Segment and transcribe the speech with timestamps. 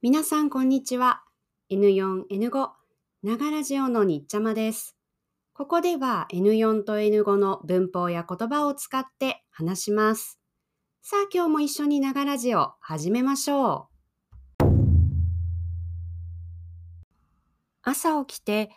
[0.00, 1.24] 皆さんこんにちは。
[1.72, 2.70] N4、N5、
[3.24, 4.96] ながラジオのにっちゃまです。
[5.52, 10.38] ここでは N4 と N5 の文法や言葉を使って話します。
[11.02, 13.88] さあ今日も一緒にながラジオ始めましょ
[14.60, 14.64] う。
[17.82, 18.70] 朝起きて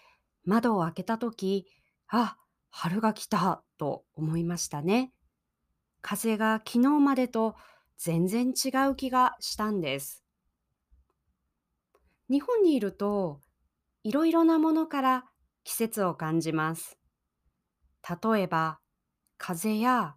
[0.44, 1.68] 窓を開けたとき、
[2.08, 2.36] あ、
[2.72, 5.14] 春が来たと思いましたね。
[6.02, 7.56] 風が昨日までと
[8.00, 10.22] 全然違う気がしたんです。
[12.32, 13.42] 日本にいると
[14.04, 15.26] いろいろなものから
[15.66, 16.98] 季節を感じます。
[18.08, 18.80] 例えば
[19.38, 20.16] 風や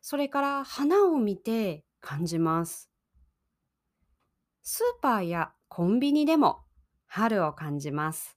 [0.00, 2.90] それから花を見て感じます。
[4.62, 6.62] スーパーやコンビニでも
[7.06, 8.36] 春を感じます。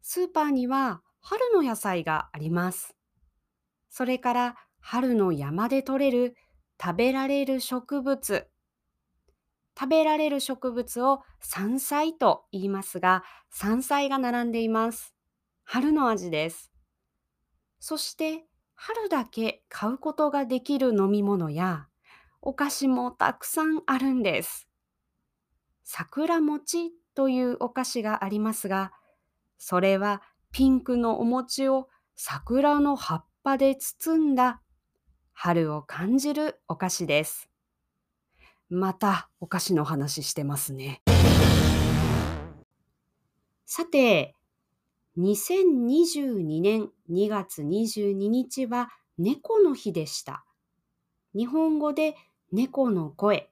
[0.00, 2.94] スーパーには春の野菜があります。
[3.88, 6.36] それから春の山で採れる
[6.80, 8.48] 食べられる植物。
[9.78, 15.14] 食べられる植物を山菜と言いますが、山菜が並んでいます。
[15.64, 16.72] 春の味です。
[17.78, 21.86] そして春だけ買うことができる飲み物や
[22.42, 24.68] お菓子もたくさんあるんです。
[25.84, 28.92] 桜餅というお菓子がありますが、
[29.58, 34.62] それはピンクのお餅を桜の葉っぱで包んだ
[35.32, 37.49] 春を感じるお菓子です。
[38.70, 41.02] またお菓子の話してますね。
[43.66, 44.36] さて、
[45.18, 50.44] 2022年2月22日は猫の日でした。
[51.34, 52.14] 日本語で
[52.52, 53.50] 猫の声、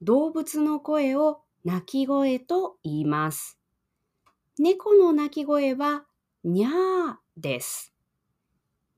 [0.00, 3.58] 動物の声を鳴き声と言います。
[4.60, 6.04] 猫の鳴き声は
[6.44, 7.92] にゃーです。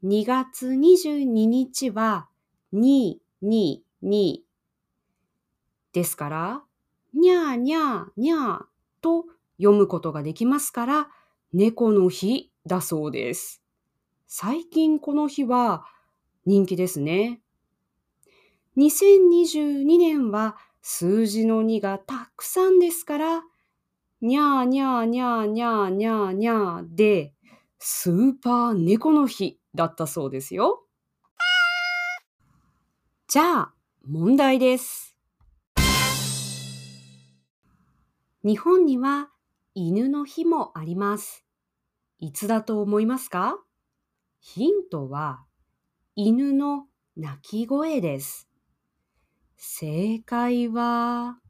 [0.05, 2.28] 2月22日は
[2.75, 4.48] 222
[5.99, 6.63] ですから、
[7.13, 8.59] にゃーにゃーにゃー
[9.01, 9.25] と
[9.57, 11.09] 読むことができますから、
[11.53, 13.65] 猫の日だそうです。
[14.29, 15.87] 最近この日は
[16.47, 17.41] 人気ですね。
[18.77, 23.43] 2022年は数字の2がたくさんですから、
[24.21, 27.33] にゃーにゃーにゃーにゃーにゃーにゃーで、
[27.81, 30.85] スーパー猫の日だったそうですよ。
[33.27, 33.75] じゃあ、
[34.07, 35.08] 問題です。
[38.44, 39.31] 日本には
[39.75, 41.44] 犬の日もあります。
[42.19, 43.59] いつだと思いますか？
[44.41, 45.44] ヒントは
[46.15, 48.49] 犬の鳴き声です。
[49.56, 51.41] 正解は、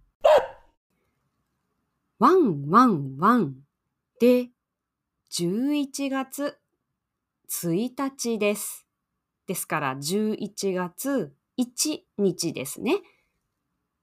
[2.18, 3.56] ワンワンワン
[4.18, 4.48] で
[5.30, 6.58] 11月
[7.50, 8.86] 1日です。
[9.46, 12.96] ですから11月1日ですね。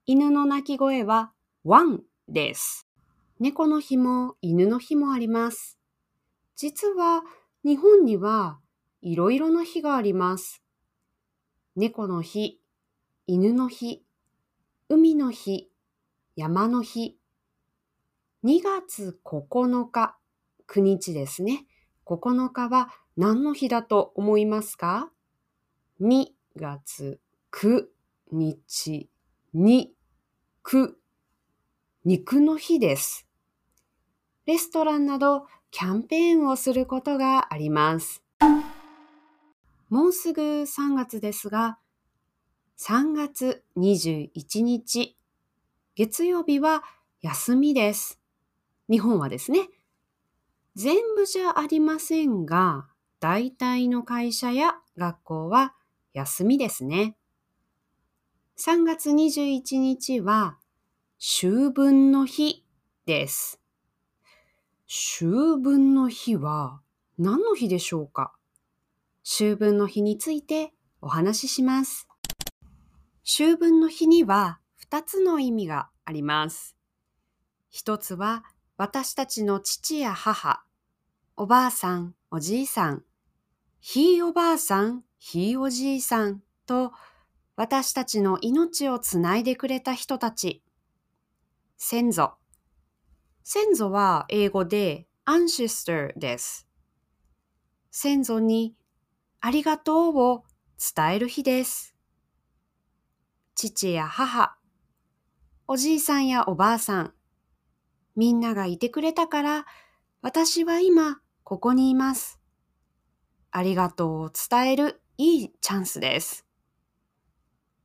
[0.05, 1.31] 犬の鳴き声は
[1.63, 2.87] ワンです。
[3.39, 5.77] 猫の日も犬の日もあります。
[6.55, 7.23] 実は
[7.63, 8.59] 日本には
[9.01, 10.63] いろいろな日があります。
[11.75, 12.59] 猫の日、
[13.27, 14.03] 犬の日、
[14.89, 15.69] 海の日、
[16.35, 17.17] 山の日。
[18.43, 20.17] 2月9日、
[20.67, 21.65] 9日ですね。
[22.05, 25.11] 9日は何の日だと思いますか
[26.01, 27.19] ?2 月
[27.51, 27.87] 9
[28.31, 29.09] 日
[29.53, 29.93] に
[30.63, 30.93] 9
[32.07, 33.25] 肉の日です。
[34.45, 38.21] レストランなどキャンペーンをすることがあります。
[39.89, 41.79] もうすぐ3月ですが、
[42.77, 45.17] 3月21日、
[45.95, 46.83] 月曜日は
[47.21, 48.19] 休みです。
[48.87, 49.67] 日本はですね。
[50.75, 52.85] 全部じゃありませんが、
[53.19, 55.73] 大体の会社や学校は
[56.13, 57.17] 休みですね。
[58.59, 60.59] 3月21日は
[61.17, 62.65] 秋分の日
[63.05, 63.61] です。
[64.85, 65.23] 秋
[65.61, 66.81] 分の日は
[67.17, 68.33] 何の日でしょうか？
[69.23, 72.09] 秋分の日についてお話しします。
[73.23, 74.59] 秋分の日には
[74.91, 76.75] 2つの意味があります。
[77.69, 78.43] 一つは
[78.75, 80.65] 私たちの父や母、
[81.37, 83.03] おばあさん、おじいさん、
[83.79, 86.91] ひいおばあさん、ひいおじいさんと
[87.55, 90.61] 私たちの命をつないでくれた人たち。
[91.77, 92.33] 先祖。
[93.43, 96.67] 先祖は英語で ancestor です。
[97.91, 98.75] 先祖に
[99.41, 100.43] ありがとうを
[100.95, 101.95] 伝える日です。
[103.55, 104.55] 父や母、
[105.67, 107.13] おじいさんやおばあさん、
[108.15, 109.65] みんながいてくれたから、
[110.21, 112.39] 私は今ここにいます。
[113.51, 116.45] ありがとうを伝えるいいチャンスです。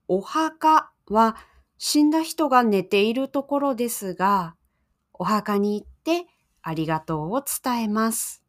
[0.08, 1.36] お墓は
[1.82, 4.54] 死んだ人が寝ているところですが、
[5.14, 6.26] お墓に行って
[6.60, 8.44] ありがとうを伝えます。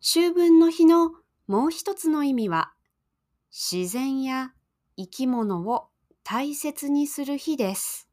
[0.00, 1.10] 秋分の日の
[1.48, 2.72] もう一つの意味は、
[3.50, 4.52] 自然や
[4.96, 5.88] 生き物を
[6.22, 8.08] 大切にする日です。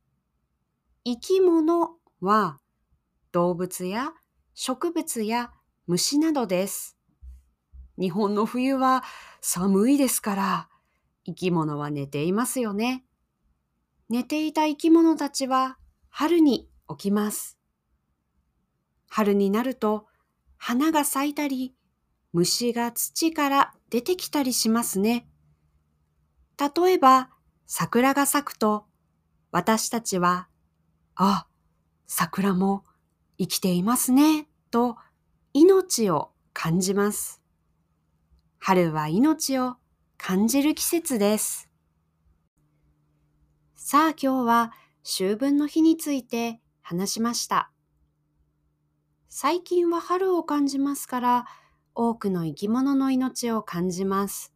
[1.04, 1.92] 生き物
[2.22, 2.60] は
[3.32, 4.14] 動物や
[4.56, 5.52] 植物や
[5.86, 6.98] 虫などです。
[8.00, 9.04] 日本の冬は
[9.42, 10.70] 寒いですから、
[11.26, 13.04] 生き物は寝ていますよね。
[14.10, 15.78] 寝ていた生き物たちは
[16.10, 17.58] 春に起きます。
[19.08, 20.06] 春になると
[20.58, 21.76] 花が咲いたり、
[22.34, 25.28] 虫が土から出てきたりしますね。
[26.60, 27.30] 例えば、
[27.66, 28.86] 桜が咲くと、
[29.52, 30.48] 私たちは、
[31.16, 31.48] あ、
[32.08, 32.84] 桜も
[33.38, 34.98] 生きていますね、と
[35.54, 37.42] 命を感じます。
[38.58, 39.76] 春は命を
[40.18, 41.70] 感じる季節です。
[43.76, 44.74] さあ今日は
[45.04, 47.72] 秋分の日について話しました。
[49.30, 51.46] 最近は春を感じますから、
[51.94, 54.54] 多くの生き物の命を感じます。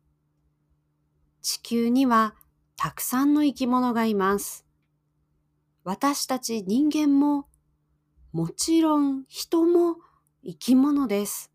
[1.41, 2.35] 地球には
[2.75, 4.65] たくさんの生き物がいます。
[5.83, 7.47] 私たち人間も、
[8.31, 9.97] もちろん人も
[10.43, 11.51] 生き物です。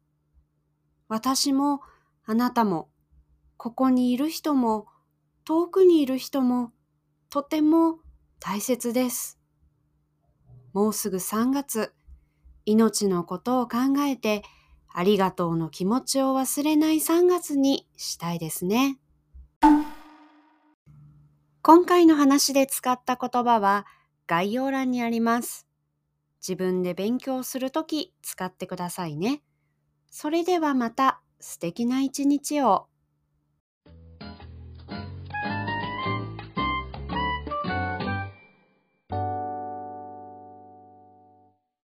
[1.08, 1.80] 私も
[2.24, 2.90] あなたも、
[3.64, 4.88] ここにいる人も
[5.46, 6.70] 遠くにいる人も
[7.30, 7.98] とても
[8.38, 9.40] 大切です。
[10.74, 11.94] もうすぐ3月。
[12.66, 14.42] 命のことを考えて、
[14.92, 18.98] ありがとうの気持ちを忘れない3月にしたいですね。
[21.62, 23.86] 今回の話で使った言葉は
[24.26, 25.66] 概要欄にあります。
[26.46, 29.42] 自分で勉強するとき使ってくださいね。
[30.10, 32.88] それではまた素敵な一日を。